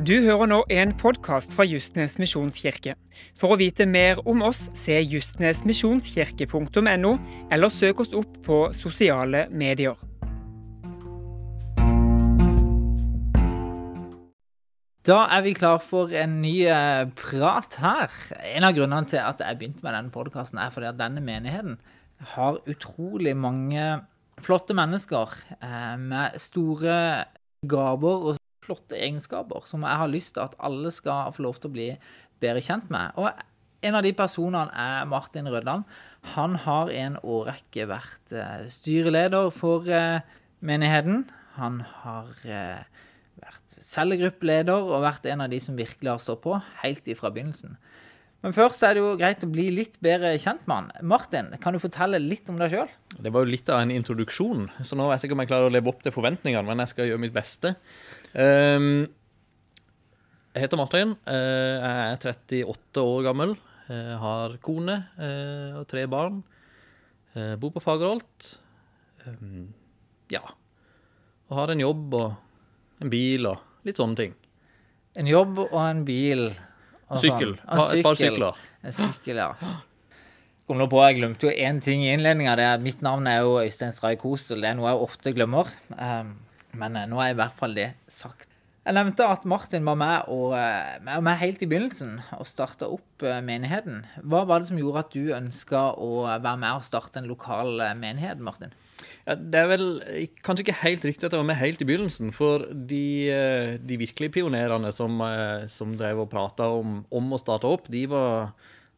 [0.00, 2.94] Du hører nå en podkast fra Justnes misjonskirke.
[3.36, 7.10] For å vite mer om oss, se justnesmisjonskirke.no,
[7.52, 10.00] eller søk oss opp på sosiale medier.
[15.04, 18.08] Da er vi klar for en ny eh, prat her.
[18.56, 21.76] En av grunnene til at jeg begynte med denne podkasten, er fordi at denne menigheten
[22.38, 24.00] har utrolig mange
[24.40, 25.28] flotte mennesker
[25.60, 27.28] eh, med store
[27.68, 31.70] gaver og flotte egenskaper som jeg har lyst til at alle skal få lov til
[31.70, 31.88] å bli
[32.42, 33.16] bedre kjent med.
[33.20, 33.30] Og
[33.86, 35.86] en av de personene er Martin Rødland.
[36.36, 39.88] Han har i en årrekke vært eh, styreleder for
[40.60, 41.24] menigheten.
[41.56, 42.28] Han har
[43.40, 47.78] vært cellegruppeleder og vært en av de som virkelig har stått på helt ifra begynnelsen.
[48.40, 50.86] Men først er det jo greit å bli litt bedre kjent med han.
[51.04, 52.92] Martin, kan du fortelle litt om deg sjøl?
[53.20, 55.68] Det var jo litt av en introduksjon, så nå vet jeg ikke om jeg klarer
[55.68, 57.74] å leve opp til forventningene, men jeg skal gjøre mitt beste.
[58.30, 59.08] Um,
[60.54, 61.16] jeg heter Martin.
[61.26, 63.56] Uh, jeg er 38 år gammel.
[63.90, 66.42] Jeg har kone uh, og tre barn.
[67.34, 68.52] Jeg bor på Fagerholt.
[69.26, 69.70] Um,
[70.30, 70.42] ja.
[71.50, 74.34] Og har en jobb og en bil og litt sånne ting.
[75.18, 76.50] En jobb og en bil.
[77.10, 77.56] Og sykkel.
[77.64, 77.96] Sånn.
[77.98, 78.66] Et par sykler.
[78.86, 79.50] En sykkel, ja.
[80.70, 82.76] Kom nå på, Jeg glemte jo én ting i innledninga.
[82.78, 84.62] Mitt navn er jo Øystein Stray Kosel.
[84.62, 85.72] Det er noe jeg ofte glemmer.
[85.98, 86.36] Um,
[86.76, 88.48] men uh, nå er i hvert fall det sagt.
[88.80, 93.24] Jeg nevnte at Martin var med, og, var med helt i begynnelsen og starta opp
[93.26, 94.06] uh, menigheten.
[94.24, 97.76] Hva var det som gjorde at du ønska å være med og starte en lokal
[98.00, 98.72] menighet, Martin?
[99.26, 99.86] Ja, det er vel
[100.44, 102.32] kanskje ikke helt riktig at jeg var med helt i begynnelsen.
[102.34, 107.40] For de, eh, de virkelige pionerene som, eh, som drev og prata om, om, å
[107.40, 108.52] starte opp, de var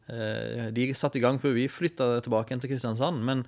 [0.09, 3.23] eh, De satt i gang før vi flytta tilbake til Kristiansand.
[3.23, 3.45] Men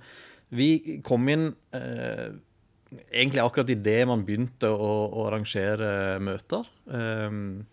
[0.50, 2.36] vi kom inn eh,
[3.10, 6.68] egentlig akkurat idet man begynte å, å arrangere møter.
[6.86, 7.64] Um,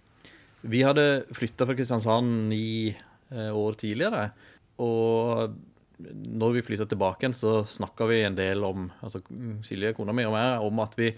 [0.64, 4.30] vi hadde flytta fra Kristiansand ni eh, år tidligere.
[4.82, 5.55] Og
[5.99, 9.21] når vi flytta tilbake igjen, så snakka vi en del om altså
[9.65, 11.11] Silje, kona mi og meg, om at vi,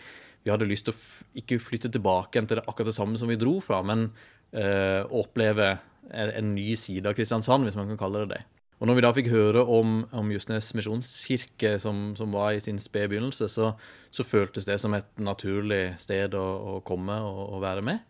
[0.44, 3.30] vi hadde lyst til å ikke flytte tilbake igjen til det, akkurat det samme som
[3.32, 5.72] vi dro fra, men uh, oppleve
[6.10, 8.42] en, en, ny side av Kristiansand, hvis man kan kalle det det.
[8.76, 12.82] Og når vi da fikk høre om, om Justnes misjonskirke, som, som, var i sin
[12.84, 13.72] spede begynnelse, så,
[14.12, 18.04] så, føltes det som et naturlig sted å, å komme og, og, være med.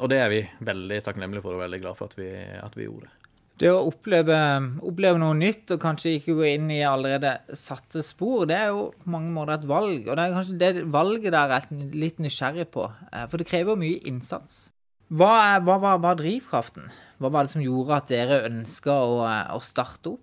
[0.00, 2.30] Og det er vi veldig takknemlige for og veldig glad for at vi,
[2.62, 3.12] at vi gjorde.
[3.56, 4.36] Det å oppleve,
[4.84, 8.90] oppleve, noe nytt og kanskje ikke gå inn i allerede satte spor, det er jo
[9.00, 10.02] på mange måter et valg.
[10.04, 12.84] Og det er kanskje det valget der er litt nysgjerrig på.
[13.12, 14.66] Eh, for det krever mye innsats.
[15.06, 16.88] Hva, hva, hva var, drivkraften?
[17.22, 19.20] Hva var det som gjorde at dere ønska å,
[19.54, 20.22] å, starte opp?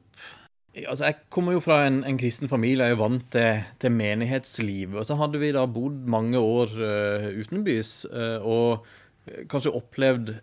[0.73, 4.97] Altså, jeg kommer jo fra en, en kristen familie, jeg er vant til, til, menighetsliv.
[4.97, 10.33] Og så hadde vi da bodd mange år uh, utenbys uh, og kanskje opplevd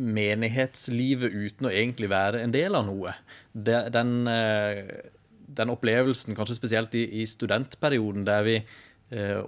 [0.00, 3.12] menighetslivet uten å egentlig være en del av noe.
[3.52, 5.10] Den, uh,
[5.58, 8.78] den opplevelsen, kanskje spesielt i, i studentperioden, der vi eh,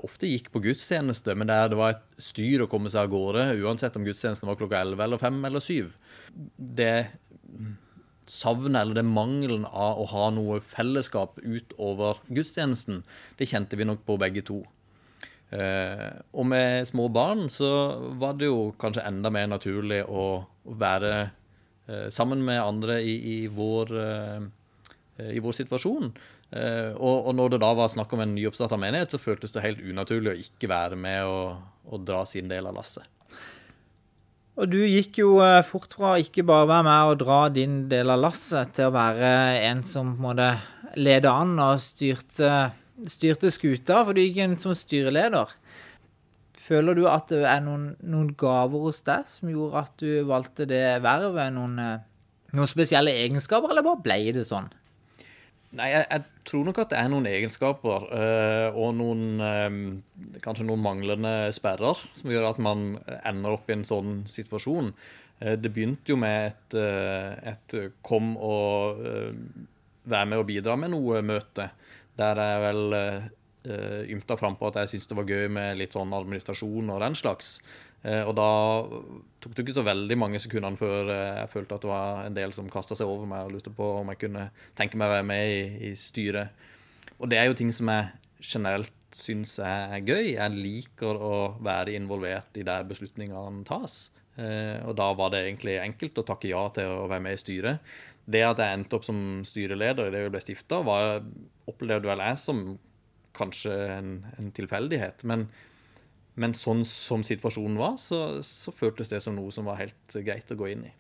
[0.03, 3.45] ofte gikk på gudstjeneste, men der det var et styr å komme seg av gårde,
[3.63, 5.93] uansett om gudstjenesten var klokka 11 eller 5 eller 7.
[6.59, 6.97] Det
[8.27, 13.03] savnet eller det mangelen av å ha noe fellesskap utover gudstjenesten,
[13.39, 14.63] det kjente vi nok på begge to.
[15.53, 17.69] Eh, og med små barn så
[18.21, 20.45] var det jo kanskje enda mer naturlig å
[20.81, 24.47] være eh, sammen med andre i, i, vår, eh,
[25.35, 26.15] i vår, situasjon.
[26.53, 29.79] Og, og, når det da var snakk om en nyoppstarta menighet, så føltes det helt
[29.81, 33.07] unaturlig å ikke være med og, og dra sin del av lasset.
[34.61, 35.31] Og du gikk jo
[35.65, 38.95] fort fra å ikke bare være med og dra din del av lasset, til å
[38.99, 39.33] være
[39.65, 40.51] en som på en måte
[41.01, 42.53] lede an og styrte
[43.09, 45.51] styrte skuta, for du gikk inn som styreleder.
[46.63, 50.67] Føler du at det er noen, noen, gaver hos deg som gjorde at du valgte
[50.69, 51.51] det vervet?
[51.55, 52.05] Noen, eh,
[52.55, 54.71] noen spesielle egenskaper, eller bare ble det sånn?
[55.73, 59.77] Nei, jeg, jeg, tror nok at det er noen egenskaper øh, og noen øh,
[60.45, 64.93] Kanskje noen manglende sperrer som gjør at man ender opp i en sånn situasjon.
[65.43, 66.75] Det begynte jo med et,
[67.51, 67.75] et
[68.07, 69.01] kom og
[70.07, 71.67] være med og bidra med noe møte.
[72.19, 72.97] Der jeg vel
[74.15, 77.57] ymta frampå at jeg syntes det var gøy med litt sånn administrasjon og den slags.
[78.03, 78.49] Uh, og da
[79.43, 82.55] tok det ikke så veldig mange sekundene før jeg følte at det var en del
[82.57, 85.29] som kasta seg over meg og lurte på om jeg kunne tenke meg å være
[85.29, 86.67] med i, i styret.
[87.23, 88.11] Og det er jo ting som jeg
[88.43, 90.33] generelt syns er gøy.
[90.35, 94.07] Jeg liker å være involvert i der beslutningene tas.
[94.39, 97.43] Uh, og da var det egentlig enkelt å takke ja til å være med i
[97.43, 97.93] styret.
[98.25, 100.79] Det at jeg endte opp som styreleder i det vi ble stifta,
[101.69, 102.63] opplevde vel jeg som
[103.37, 105.25] kanskje en, en tilfeldighet.
[105.29, 105.49] Men
[106.35, 110.53] men sånn som situasjonen var, så, så føltes det som noe som var helt greit
[110.53, 110.93] å gå inn i.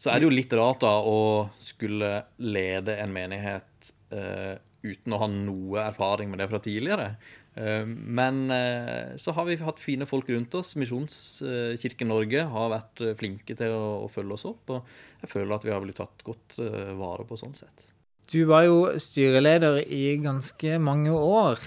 [0.00, 5.20] Så er det jo litt rart da å skulle lede en menighet eh, uten å
[5.20, 7.10] ha noe erfaring med det fra tidligere.
[7.54, 10.72] Eh, men eh, så har vi hatt fine folk rundt oss.
[10.80, 15.68] Misjonskirken Norge har vært flinke til å, å, følge oss opp, og jeg føler at
[15.68, 17.90] vi har blitt tatt godt eh, vare på sånn sett.
[18.30, 21.58] Du var jo styreleder i ganske mange år.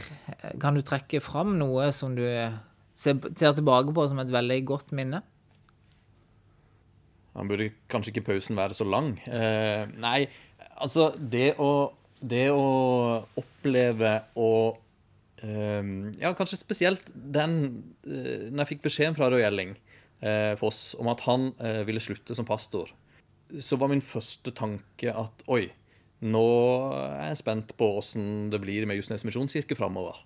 [0.64, 2.24] Kan du trekke fram noe som du
[2.94, 5.24] ser, tilbake på som et veldig godt minne?
[7.34, 9.16] Han burde kanskje ikke pausen være så lang.
[9.26, 10.28] Eh, nei,
[10.78, 11.90] altså det å,
[12.22, 12.66] det å
[13.42, 14.52] oppleve å
[15.42, 15.82] eh,
[16.22, 17.56] Ja, kanskje spesielt den
[18.06, 19.74] eh, Når jeg fikk beskjeden fra Roy Elling
[20.22, 22.94] eh, Foss om at han eh, ville slutte som pastor,
[23.60, 25.68] så var min første tanke at oi,
[26.24, 26.48] nå
[27.02, 30.22] er jeg spent på åssen det blir med Justnes misjonskirke framover.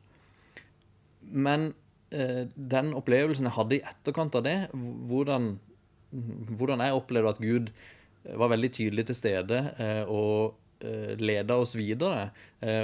[1.28, 1.72] Men
[2.08, 5.58] den opplevelsen jeg hadde i etterkant av det, hvordan
[6.12, 11.60] hvordan jeg opplevde at Gud eh, var veldig tydelig til stede eh, og eh, leda
[11.62, 12.30] oss videre.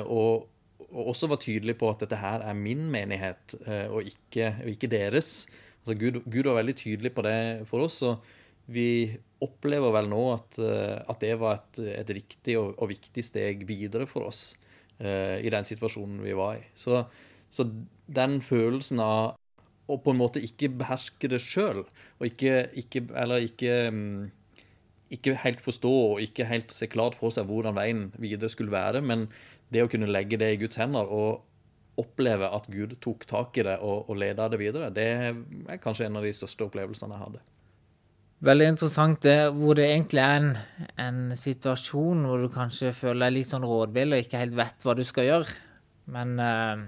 [0.04, 0.48] Og,
[0.90, 3.56] og, også var tydelig på at dette her er min menighet,
[3.90, 5.48] og ikke, og ikke deres.
[5.82, 7.38] Altså Gud, Gud, var veldig tydelig på det
[7.70, 8.02] for oss.
[8.06, 8.24] og
[8.72, 9.12] vi
[9.44, 10.60] opplever vel nå at,
[11.10, 14.54] at det var et, et riktig og, og, viktig steg videre for oss
[15.04, 16.64] i den situasjonen vi var i.
[16.80, 17.02] Så,
[17.52, 17.66] så
[18.08, 19.36] den følelsen av
[19.88, 21.84] å på en måte ikke beherske det sjøl,
[22.20, 24.32] og ikke, ikke, Eller ikke mm,
[25.14, 29.04] ikke helt forstå og ikke helt se klart for seg hvordan veien videre skulle være,
[29.06, 29.28] men
[29.74, 31.44] det å kunne legge det i Guds hender og
[32.00, 36.08] oppleve at Gud tok tak i det og, og leda det videre, det er kanskje
[36.08, 37.44] en av de største opplevelsene jeg hadde.
[38.44, 40.50] Veldig interessant det, hvor det egentlig er en,
[41.00, 44.98] en situasjon hvor du kanskje føler deg litt sånn rådvill og ikke helt vet hva
[44.98, 45.56] du skal gjøre.
[46.12, 46.84] Men uh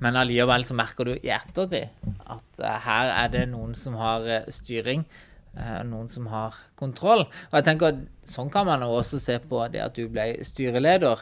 [0.00, 1.90] men allikevel så merker du i ettertid
[2.30, 5.04] at uh, her er det noen som har uh, styring.
[5.50, 7.24] Uh, noen som har kontroll.
[7.26, 11.18] Og jeg tenker at Sånn kan man også se på det at du ble styreleder.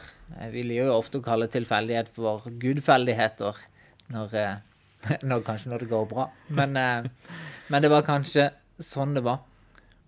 [0.53, 3.57] Vi liker jo ofte å kalle tilfeldighet for gudfeldigheter
[4.13, 4.35] når,
[5.31, 6.27] når, kanskje når det går bra.
[6.53, 9.41] Men, men, det var kanskje sånn det var.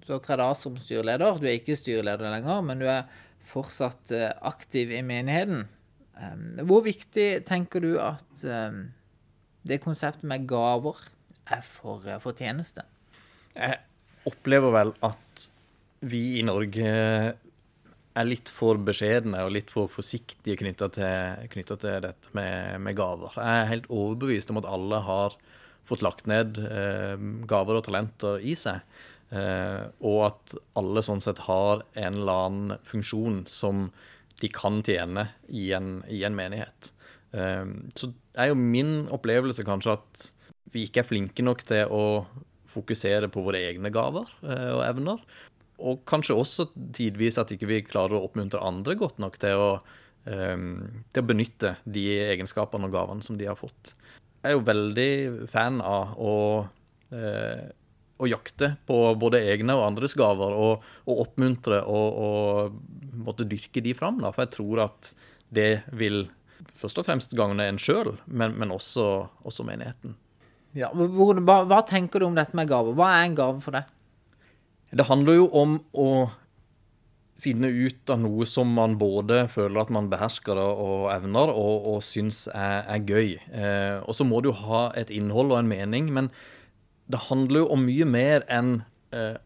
[0.05, 1.41] Du har tredd av som styreleder.
[1.41, 3.09] Du er ikke styreleder lenger, men du er
[3.49, 4.13] fortsatt
[4.53, 5.65] aktiv i menigheten.
[6.67, 8.43] Hvor viktig tenker du at
[9.67, 10.99] det konseptet med gaver
[11.49, 12.83] er for, for tjeneste?
[13.55, 13.79] Jeg
[14.29, 15.47] opplever vel at
[16.05, 16.91] vi i Norge
[18.11, 23.37] er litt for beskjedne og litt for forsiktige knytta til, til, dette med, med, gaver.
[23.37, 25.37] Jeg er helt overbevist om at alle har
[25.87, 27.15] fått lagt ned eh,
[27.49, 28.83] gaver og talenter i seg.
[29.31, 33.87] Eh, og at alle sånn sett har en eller annen funksjon som
[34.41, 36.91] de kan tjene i en, i en menighet.
[37.31, 40.27] Så så er jo min opplevelse kanskje at
[40.71, 42.03] vi ikke er flinke nok til å
[42.71, 45.23] fokusere på våre egne gaver eh, og evner.
[45.81, 49.69] Og kanskje også tidvis at ikke vi klarer å oppmuntre andre godt nok til å,
[50.29, 53.95] ehm, til å benytte de egenskapene og gavene som de har fått.
[54.41, 55.11] Jeg er jo veldig
[55.51, 56.35] fan av å
[57.11, 57.67] eh,
[58.21, 63.83] å jakte på både egne og andres gaver, og, og oppmuntre og, og måtte dyrke
[63.83, 64.21] de fram.
[64.21, 64.33] Da.
[64.35, 65.13] For jeg tror at
[65.51, 66.25] det vil
[66.71, 69.07] først og fremst gagne en sjøl, men, men også,
[69.47, 70.15] også, menigheten.
[70.77, 72.95] Ja, hva, hva, tenker du om dette med gaver?
[72.95, 73.89] Hva er en gave for deg?
[74.91, 76.11] Det handler jo om å
[77.41, 82.03] finne ut av noe som man både føler at man behersker og evner, og, og
[82.05, 83.37] syns er, er gøy.
[83.49, 86.11] Eh, og så må jo ha et innhold og en mening.
[86.13, 86.29] men
[87.11, 88.81] det handler jo om mye mer enn
[89.15, 89.37] eh,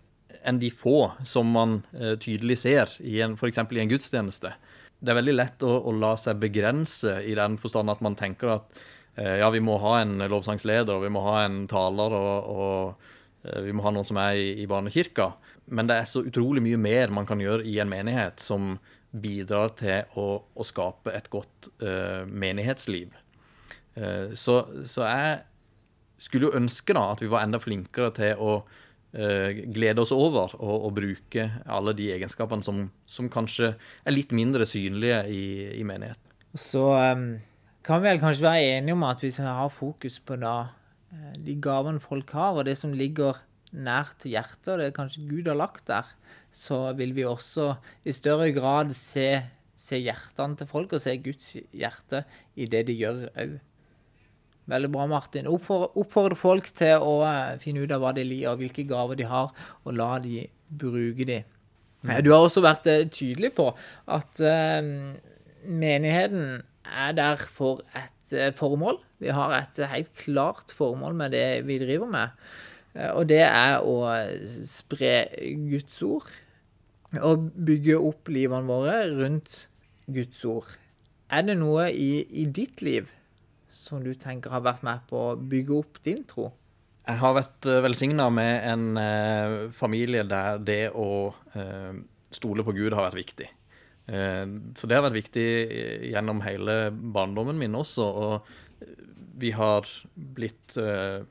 [0.45, 3.57] enn de få som man eh, tydelig ser, i f.eks.
[3.57, 4.51] i en gudstjeneste.
[4.99, 8.51] Det er veldig lett å, å, la seg begrense i den forstand at man tenker
[8.57, 8.79] at
[9.17, 13.55] eh, ja, vi må ha en lovsangsleder, og vi må ha en taler, og, og
[13.65, 15.31] vi må ha noen som er i, i barnekirka.
[15.73, 18.75] Men det er så utrolig mye mer man kan gjøre i en menighet som
[19.15, 23.13] bidrar til å, å skape et godt uh, menighetsliv.
[23.95, 25.37] Uh, så, så jeg
[26.21, 30.55] skulle jo ønske da at vi var enda flinkere til å uh, glede oss over
[30.59, 35.45] og, og, bruke alle de egenskapene som, som, kanskje er litt mindre synlige i,
[35.79, 36.21] i menigheten.
[36.55, 37.27] Så um,
[37.85, 40.55] kan vi vel kanskje være enige om at hvis vi har fokus på da
[41.11, 43.37] eh, de gavene folk har, og det som ligger
[43.75, 46.07] nært hjertet, og det kanskje Gud har lagt der,
[46.55, 47.73] så vil vi også
[48.07, 49.27] i større grad se,
[49.75, 52.23] se hjertene til folk og se Guds hjerte
[52.55, 53.57] i det de gjør òg.
[54.71, 55.49] Veldig bra, Martin.
[55.51, 59.27] Oppfordre folk til å eh, finne ut av hva de liker, og hvilke gaver de
[59.29, 59.51] har,
[59.85, 61.41] og la de bruke de.
[62.05, 62.15] Mm.
[62.25, 63.71] Du har også vært eh, tydelig på
[64.11, 64.41] at
[65.65, 68.99] menigheten er der for et formål.
[69.21, 72.33] Vi har et helt klart formål med det vi driver med.
[72.95, 73.99] Eh, og det er å
[74.45, 75.27] spre
[75.69, 76.31] Guds ord.
[77.23, 79.67] Og bygge opp livene våre rundt
[80.11, 80.73] Guds ord.
[81.31, 83.07] Er det noe i, i ditt liv
[83.71, 86.51] som du tenker har vært med på å bygge opp din tro?
[87.05, 91.93] Jeg har vært velsigna med en eh, familie der det å eh,
[92.33, 93.49] stole på Gud har vært viktig.
[94.05, 94.45] Eh,
[94.77, 95.47] så det har vært viktig
[96.11, 98.05] gjennom hele barndommen min også.
[98.05, 98.89] Og
[99.41, 101.21] vi har blitt eh,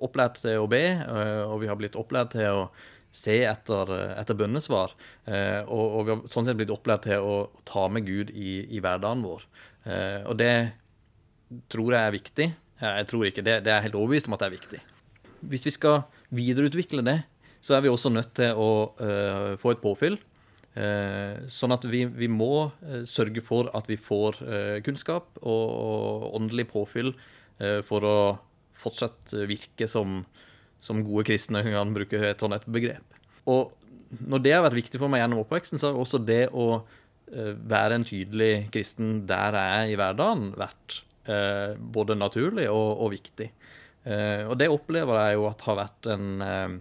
[0.00, 2.66] opplært til å be, eh, og vi har blitt opplært til å
[3.10, 4.92] se etter, etter bønnesvar.
[5.26, 7.32] Og, og, vi har sånn sett blitt opplært til å
[7.66, 9.42] ta med Gud i, i hverdagen vår.
[10.30, 10.52] Og det
[11.70, 12.48] tror jeg er viktig.
[12.80, 14.80] Jeg tror ikke det, det er helt overbevist om at det er viktig.
[15.50, 16.02] Hvis vi skal
[16.34, 17.18] videreutvikle det,
[17.60, 20.16] så er vi også nødt til å uh, få et påfyll.
[20.70, 25.64] Uh, sånn at vi, vi, må uh, sørge for at vi får eh, kunnskap og,
[25.66, 27.12] og åndelig påfyll
[27.84, 28.18] for å
[28.80, 30.22] fortsatt virke som,
[30.80, 33.18] som gode kristne, kan bruke et sånt begrep.
[33.44, 33.74] Og
[34.30, 36.80] når det har vært viktig for meg gjennom oppveksten, så har også det å
[37.28, 43.46] være en tydelig kristen der jeg er i hverdagen, vært både naturlig og, og viktig.
[44.48, 46.78] og det opplever jeg jo at har vært en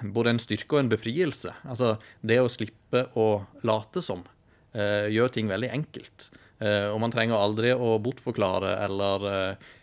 [0.00, 1.52] både en styrke og en befrielse.
[1.68, 4.24] Altså det å slippe å late som
[4.72, 6.30] gjør ting veldig enkelt.
[6.64, 9.28] Og man trenger aldri å bortforklare eller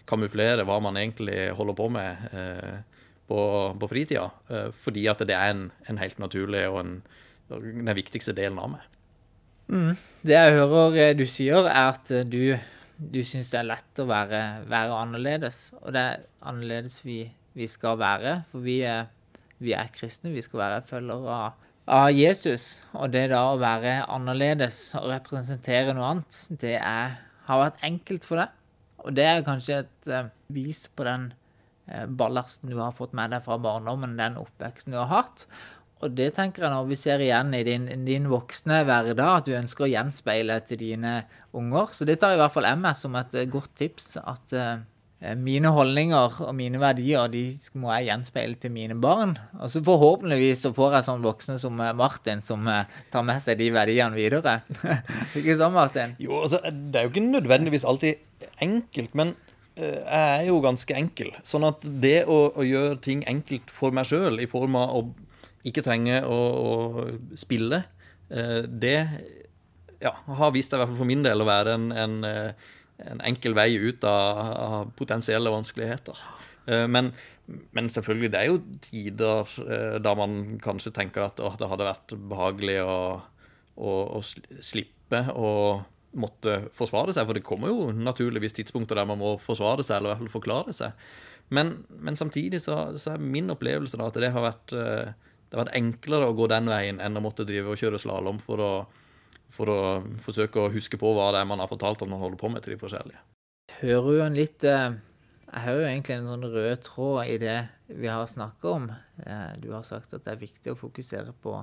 [0.09, 2.25] kamuflere hva man egentlig holder på med
[3.31, 4.27] på, på, fritida,
[4.75, 6.95] fordi at det er en, en helt naturlig og en,
[7.51, 8.87] den viktigste delen av meg.
[9.71, 9.93] Mm.
[10.27, 12.55] Det jeg hører du sier, er at du,
[13.01, 15.71] du syns det er lett å være, være, annerledes.
[15.81, 17.23] Og det er annerledes vi,
[17.57, 18.41] vi skal være.
[18.51, 19.09] For vi er
[19.61, 22.79] vi er kristne, vi skal være følgere av, av, Jesus.
[22.97, 28.25] Og det da å være annerledes og representere noe annet, det er, har vært enkelt
[28.27, 28.57] for deg.
[29.01, 31.29] Og det er kanskje et uh, vis på den
[31.89, 35.45] uh, ballasten du har fått med deg fra barndommen, den oppveksten du har hatt.
[36.01, 39.57] Og det tenker jeg når vi ser igjen i din, din voksne hverdag, at du
[39.57, 41.19] ønsker å gjenspeile til dine
[41.57, 41.93] unger.
[41.95, 44.15] Så det tar i hvert fall jeg med som et uh, godt tips.
[44.21, 44.57] at
[45.21, 47.43] Eh, mine holdninger og mine verdier de
[47.77, 49.35] må jeg gjenspeile til mine barn.
[49.59, 53.43] Og så forhåpentligvis så får jeg sånn voksne som eh, Martin, som eh, tar med
[53.43, 54.57] seg de verdiene videre.
[55.37, 56.17] ikke sånn, Martin?
[56.21, 59.37] Jo, altså, Det er jo ikke nødvendigvis alltid enkelt, men
[59.81, 61.29] jeg er jo ganske enkel.
[61.47, 65.03] Sånn at det å, å gjøre ting enkelt for meg sjøl, i form av å
[65.67, 67.83] ikke trenger å, å spille,
[68.31, 68.97] det
[70.01, 72.53] ja, har vist seg, i hvert fall for min del, å være en, en
[73.09, 76.17] en enkel vei ut av, av potensielle vanskeligheter.
[76.69, 77.11] Eh, men,
[77.73, 81.89] men, selvfølgelig, det er jo tider eh, da man kanskje tenker at å, det hadde
[81.89, 82.99] vært behagelig å,
[83.75, 85.49] å, å slippe å
[86.21, 90.11] måtte forsvare seg, for det kommer jo naturligvis tidspunkter der man må forsvare seg, eller
[90.11, 91.11] i hvert fall forklare seg.
[91.51, 95.57] Men, men samtidig så, så, er min opplevelse da at det har, vært, eh, det
[95.57, 98.63] har vært enklere å gå den veien enn å måtte drive og kjøre slalåm for
[98.63, 98.73] å
[99.51, 99.79] for å
[100.23, 102.63] forsøke å huske på hva det er man har fortalt om man holder på med
[102.63, 103.21] til de forskjellige.
[103.81, 104.97] Hører jo en litt eh,
[105.51, 107.57] Jeg hører jo egentlig en sånn rød tråd i det
[107.91, 108.89] vi har snakka om.
[109.25, 111.57] Eh, du har sagt at det er viktig å fokusere på,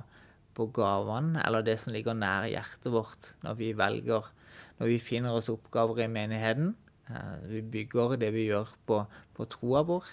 [0.53, 4.35] på gavene, eller det som ligger nær hjertet vårt, når vi velger
[4.79, 6.75] Når vi finner oss oppgaver i menigheten.
[7.09, 9.01] Eh, vi bygger det vi gjør, på,
[9.35, 10.05] på troa vår.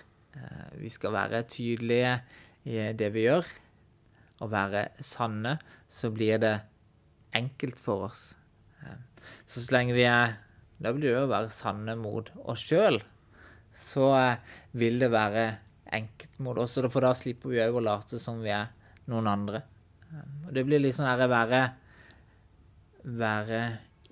[0.76, 2.18] Vi skal være tydelige
[2.68, 3.47] i det vi gjør.
[4.43, 5.57] Å være sanne,
[5.88, 6.55] så blir det
[7.37, 8.35] enkelt for oss.
[9.47, 10.37] Så så lenge vi er
[10.78, 12.99] Da blir det å være sanne mot oss sjøl.
[13.73, 14.43] Så eh,
[14.76, 15.47] vil det være
[15.97, 18.69] enkelt mot oss, for da slipper vi òg å late som vi er
[19.09, 19.62] noen andre.
[20.45, 21.62] Og det blir litt sånn her være
[23.07, 23.61] være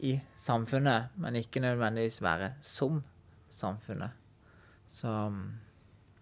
[0.06, 3.02] i samfunnet, men ikke nødvendigvis være som
[3.52, 4.14] samfunnet.
[4.88, 5.10] Så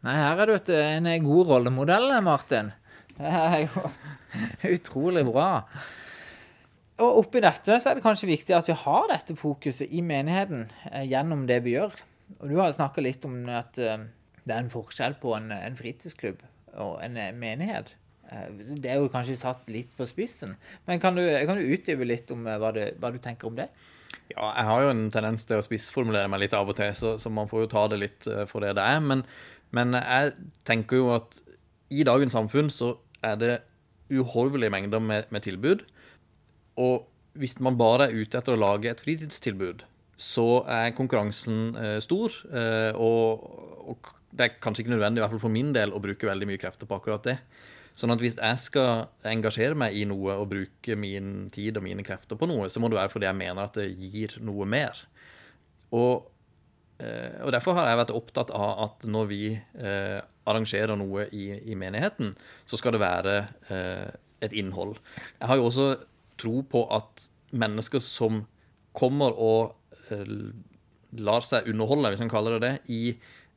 [0.02, 2.72] Nei, her er du en god rollemodell, Martin.
[3.16, 3.88] Det er jo
[4.76, 5.50] utrolig bra.
[7.02, 10.66] Og oppi dette så er det kanskje viktig at vi har dette fokuset i menigheten
[10.90, 11.96] eh, gjennom det vi gjør.
[12.40, 14.04] Og du har snakka litt om at eh,
[14.42, 16.42] det er en forskjell på en, en, fritidsklubb
[16.82, 17.96] og en eh, menighet.
[18.32, 20.54] Det er jo kanskje satt litt på spissen.
[20.86, 23.66] Men kan du, kan du utdype litt om hva du, hva du, tenker om det?
[24.32, 27.18] Ja, jeg har jo en tendens til å spissformulere meg litt av og til, så,
[27.20, 29.02] så man får jo ta det litt for det det er.
[29.04, 29.26] Men,
[29.76, 30.32] men jeg
[30.64, 31.42] tenker jo at
[31.92, 32.94] i dagens samfunn så
[33.24, 33.54] er det
[34.12, 35.84] uhorvelige mengder med, med tilbud.
[36.80, 37.08] Og
[37.38, 39.84] hvis man bare er ute etter å lage et fritidstilbud,
[40.20, 42.34] så er konkurransen eh, stor.
[42.52, 43.46] Eh, og,
[43.88, 46.48] og, det er kanskje ikke nødvendig, i hvert fall for min del, å bruke veldig
[46.48, 47.36] mye krefter på akkurat det.
[47.98, 52.04] Sånn at hvis jeg skal engasjere meg i noe og bruke min tid og mine
[52.06, 55.02] krefter på noe, så må det være fordi jeg mener at det gir noe mer.
[55.92, 56.31] Og
[57.42, 61.76] og derfor har jeg vært opptatt av at når vi eh, arrangerer noe i, i,
[61.78, 62.34] menigheten,
[62.68, 63.36] så skal det være
[63.72, 64.08] eh,
[64.42, 64.96] et innhold.
[65.38, 65.88] Jeg har jo også
[66.40, 68.44] tro på at mennesker som
[68.96, 69.74] kommer og
[70.10, 70.26] eh,
[71.22, 73.02] lar seg underholde, hvis man kaller det det, i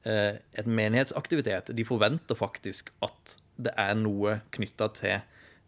[0.07, 5.23] eh, et menighetsaktivitet, de forventer faktisk at det er noe knytta til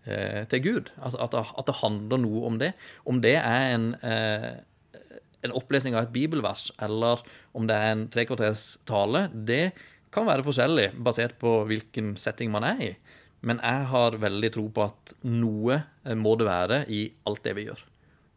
[0.07, 0.89] Eh, til Gud.
[1.03, 2.71] Altså at det, handler noe om det.
[3.03, 4.63] Om det er en, eh,
[5.47, 7.23] en opplesning av et bibelvers, eller
[7.57, 9.71] om det er en trekvarters tale, det
[10.13, 12.93] kan være forskjellig basert på hvilken setting man er i.
[13.45, 15.81] Men jeg har veldig tro på at noe
[16.17, 17.83] må det være i alt det vi gjør.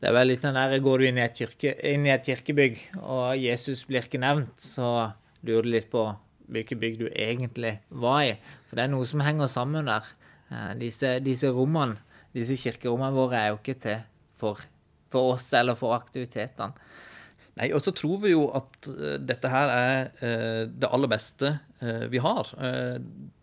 [0.00, 2.78] Det er vel litt den der, Går du inn i, kirke, inn i et kirkebygg,
[3.02, 5.10] og Jesus blir ikke nevnt, så
[5.44, 6.06] lurer du litt på
[6.50, 8.34] hvilket bygg du egentlig var i.
[8.68, 10.08] For det er noe som henger sammen der.
[10.50, 12.00] Eh, disse, disse rommene,
[12.34, 14.00] disse kirkerommene våre, er jo ikke til
[14.40, 14.64] for,
[15.10, 16.74] for oss eller for aktivitetene.
[17.58, 21.52] Nei, og så tror vi jo at uh, dette her er uh, det aller beste
[21.82, 22.48] uh, vi har.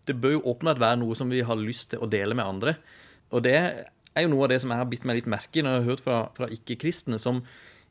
[0.07, 2.77] det bør jo åpenbart være noe som vi har lyst til å dele med andre.
[3.35, 5.65] Og det er jo noe av det som jeg har bitt meg litt merke i
[5.65, 7.43] når jeg har hørt fra, fra ikke-kristne, som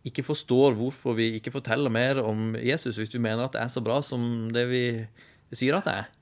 [0.07, 3.73] ikke forstår hvorfor vi ikke forteller mer om Jesus, hvis vi mener at det er
[3.75, 4.85] så bra som det vi
[5.53, 6.13] sier at det er.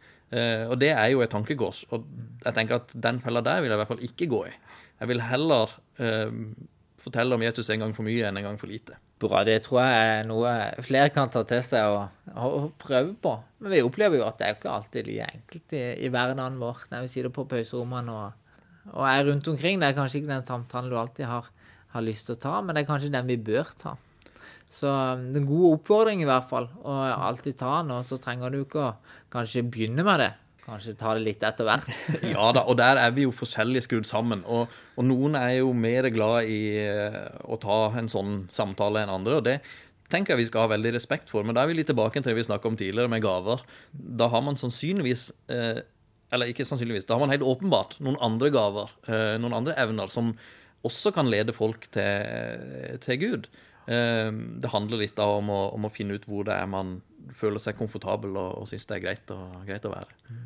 [0.73, 1.85] Og det er jo et tankekors.
[1.95, 2.09] Og
[2.43, 4.55] jeg tenker at den fella der vil jeg i hvert fall ikke gå i.
[4.99, 5.77] Jeg vil heller
[7.05, 8.97] uh, fortelle om Jesus en gang for mye enn en gang for lite.
[9.21, 9.43] Bra.
[9.47, 10.53] Det tror jeg er noe
[10.85, 13.35] flere kan ta til seg og, og prøve på.
[13.61, 16.87] Men vi opplever jo at det er ikke alltid like enkelt i, i hverdagen vår
[16.93, 18.57] når vi sitter på pauserommene og,
[18.93, 19.81] og, er rundt omkring.
[19.81, 21.53] Det er kanskje ikke den samtalen du alltid har,
[21.95, 23.97] har lyst til å ta, men det er kanskje den vi bør ta.
[24.75, 26.97] Så um, det er en god oppfordring i hvert fall, å
[27.29, 27.93] alltid ta den.
[27.95, 28.95] Og så trenger du ikke å
[29.33, 30.33] kanskje begynne med det.
[30.65, 31.89] Kanskje ta det litt etter hvert.
[32.35, 34.45] ja da, og der er vi jo forskjellig skrudd sammen.
[34.49, 39.13] Og, og, noen er jo mer glad i eh, å ta en sånn samtale enn
[39.13, 39.41] andre.
[39.41, 39.59] og det
[40.13, 41.45] tenker jeg vi skal ha veldig respekt for.
[41.45, 43.65] Men da er vi litt tilbake til det vi snakka om tidligere, med gaver.
[43.93, 45.85] Da har man sannsynligvis eh,
[46.35, 50.11] Eller ikke sannsynligvis, da har man helt åpenbart noen andre gaver, eh, noen andre evner,
[50.11, 50.33] som
[50.85, 53.47] også kan lede folk til, til Gud.
[53.87, 56.99] Ehm, det handler litt om å, om å, finne ut hvor det er man
[57.37, 60.39] føler seg komfortabel og, og syns det er greit, og, greit, å være.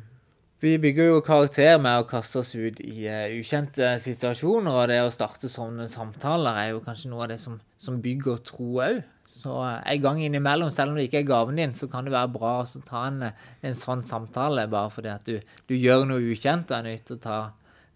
[0.59, 4.99] Vi bygger jo karakter med å kaste oss ut i uh, ukjente situasjoner, og det
[5.05, 8.99] å starte sånne samtaler er jo kanskje noe av det som, som bygger tro òg.
[9.31, 12.11] Så uh, en gang innimellom, selv om det ikke er gaven din, så kan det
[12.15, 15.37] være bra å ta en, en, sånn samtale bare fordi at du,
[15.69, 17.39] du gjør noe ukjent og er nødt til å ta,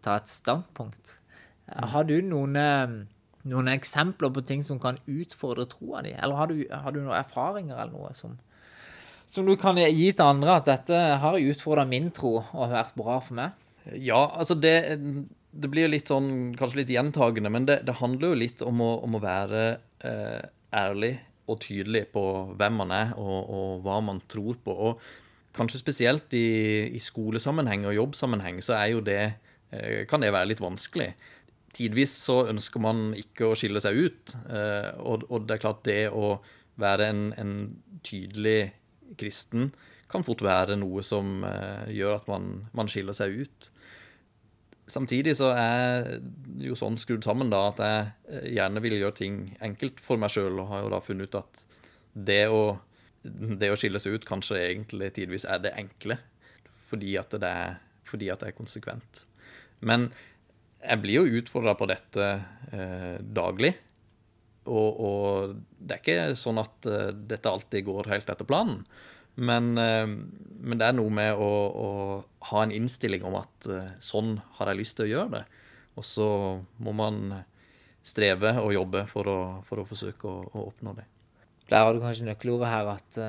[0.05, 1.17] ta et standpunkt.
[1.67, 2.55] Uh, har du noen
[3.49, 6.13] noen eksempler på ting som kan utfordre troa di?
[6.15, 8.37] Eller har du, har du, noen erfaringer eller noe som,
[9.31, 13.19] som du kan gi til andre, at dette har utfordra min tro og vært bra
[13.23, 13.59] for meg?
[13.99, 14.77] Ja, altså det,
[15.51, 18.93] det blir litt sånn, kanskje litt gjentagende, men det, det handler jo litt om å,
[19.03, 19.65] om å være
[20.07, 20.39] eh,
[20.73, 21.17] ærlig
[21.51, 22.23] og tydelig på
[22.55, 24.71] hvem man er, og, og, hva man tror på.
[24.71, 26.47] Og kanskje spesielt i,
[26.95, 29.21] i skolesammenheng og jobbsammenheng så er jo det,
[29.75, 31.11] eh, kan det være litt vanskelig
[31.73, 34.35] tidvis så ønsker man ikke å skille seg ut.
[34.49, 36.37] Eh, og, og det er klart, det å
[36.81, 37.57] være en, en,
[38.03, 38.73] tydelig
[39.15, 39.69] kristen
[40.11, 43.69] kan fort være noe som eh, gjør at man, man, skiller seg ut.
[44.91, 46.17] Samtidig så er
[46.59, 50.33] jo sånn skrudd sammen da at jeg eh, gjerne vil gjøre ting enkelt for meg
[50.33, 51.63] sjøl, og har jo da funnet ut at
[52.13, 52.63] det å,
[53.23, 56.19] det å skille seg ut kanskje egentlig tidvis er det enkle,
[56.89, 59.23] fordi at det er, fordi at det er konsekvent.
[59.83, 60.11] Men
[60.83, 62.29] jeg blir jo utfordra på dette
[62.73, 63.73] eh, daglig.
[64.63, 68.85] Og, og, det er ikke sånn at uh, dette alltid går helt etter planen.
[69.35, 71.89] Men, uh, men det er noe med å, å,
[72.51, 75.43] ha en innstilling om at uh, sånn har jeg lyst til å gjøre det.
[75.99, 76.29] Og så
[76.79, 77.41] må man
[78.03, 81.05] streve og jobbe for å, for å forsøke å, å, oppnå det.
[81.67, 83.19] Der har du kanskje nøkkelordet her, at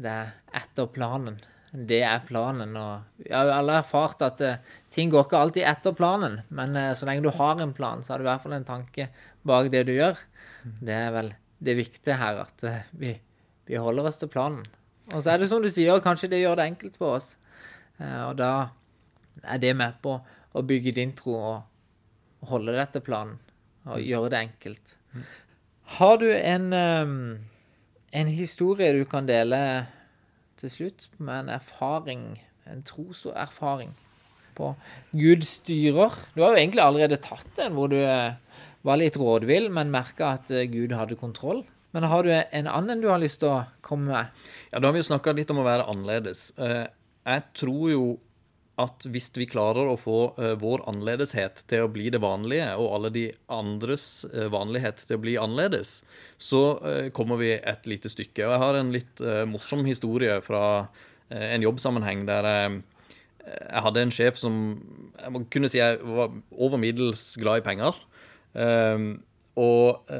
[0.00, 1.38] det er etter planen
[1.70, 2.74] det er planen.
[2.76, 6.90] Og vi har alle erfart at uh, ting går ikke alltid etter planen, men uh,
[6.96, 9.08] så lenge du har en plan, så har du i hvert fall en tanke
[9.46, 10.18] bak det du gjør.
[10.82, 13.14] Det er vel det viktige her, at uh, vi,
[13.68, 14.66] vi, holder oss til planen.
[15.14, 17.34] Og så er det som du sier, kanskje det gjør det enkelt for oss.
[17.98, 18.70] og da
[19.42, 20.12] er det med på
[20.54, 23.40] å bygge din tro og holde deg til planen
[23.90, 24.94] og gjøre det enkelt.
[25.98, 29.58] Har du en, en historie du kan dele?
[30.60, 32.24] Til slutt med en erfaring,
[32.70, 33.94] en troserfaring
[34.58, 34.74] på
[35.16, 36.16] Gud styrer.
[36.34, 38.36] Du har jo egentlig allerede tatt en hvor du eh,
[38.86, 41.64] var litt rådvill, men merka at eh, Gud hadde kontroll.
[41.96, 44.42] Men har du en annen du har lyst til å komme med?
[44.70, 46.50] Ja, Da har vi jo snakka litt om å være annerledes.
[46.60, 46.86] Eh,
[47.26, 48.04] jeg tror jo
[48.80, 52.96] at hvis vi klarer å få uh, vår annerledeshet til å bli det vanlige, og
[52.96, 56.00] alle de andres uh, vanlighet til å bli annerledes,
[56.40, 58.46] så uh, kommer vi et lite stykke.
[58.46, 60.62] Og jeg har en litt morsom historie fra
[61.30, 62.78] en jobbsammenheng der jeg,
[63.46, 64.54] jeg hadde en sjef som
[65.20, 68.00] jeg må kunne si jeg var over middels glad i penger.
[69.62, 70.10] og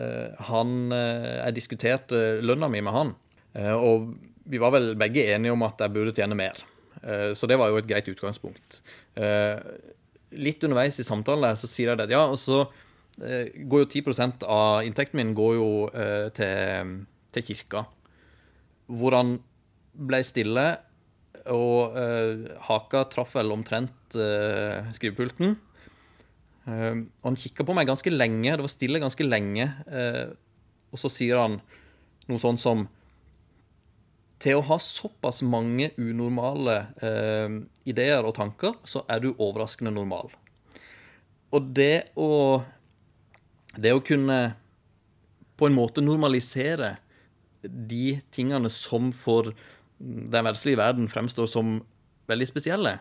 [0.50, 3.12] han Jeg diskuterte lønna mi med han,
[3.74, 4.12] og
[4.50, 6.62] vi var vel begge enige om at jeg burde tjene mer.
[7.02, 8.80] Eh, så det var jo et greit utgangspunkt.
[9.16, 9.56] Eh,
[10.40, 12.62] litt underveis i samtalen så sier jeg det ja, og så
[13.22, 15.70] eh, går jo 10 av inntekten min går jo
[16.36, 16.94] til,
[17.34, 17.86] til kirka.
[18.90, 19.38] Hvor han
[19.94, 20.68] ble stille,
[21.50, 21.94] og
[22.66, 25.54] haka traff vel omtrent skrivepulten.
[26.66, 29.66] og han kikka på meg ganske lenge, det var stille ganske lenge.
[30.90, 31.56] og så sier han
[32.28, 32.84] noe sånt som
[34.40, 37.58] til å ha såpass mange unormale eh,
[37.90, 40.32] ideer og tanker, så er du overraskende normal.
[41.52, 42.62] Og det å
[43.70, 44.56] Det å kunne
[45.54, 46.96] på en måte normalisere
[47.62, 49.52] de tingene som for
[50.00, 51.76] den verdslige verden fremstår som
[52.26, 52.96] veldig spesielle,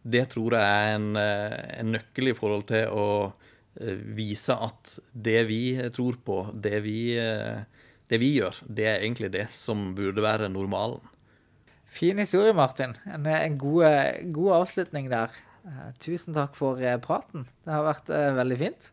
[0.00, 3.06] det tror jeg er en, eh, en nøkkel i forhold til å
[3.80, 7.64] eh, vise at det vi tror på, det vi eh,
[8.14, 11.02] det vi gjør, det er egentlig det som burde være normalen.
[11.94, 12.94] Fin historie, Martin.
[13.06, 15.34] En, en god, god, avslutning der.
[15.64, 17.46] Uh, tusen takk for uh, praten.
[17.64, 18.88] Det har vært uh, veldig fint.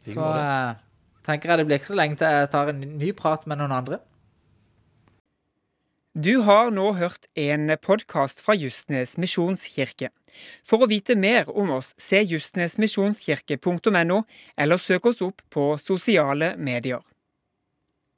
[0.00, 0.24] Så
[1.26, 3.74] tenker jeg det blir ikke så lenge til jeg tar en ny prat med noen
[3.76, 3.98] andre.
[6.16, 10.08] Du har nå hørt en podkast fra Justnes misjonskirke.
[10.66, 14.18] For å vite mer om oss, se justnesmisjonskirke.no,
[14.56, 17.04] eller søk oss opp på sosiale medier.